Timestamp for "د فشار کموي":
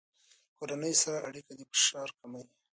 1.55-2.45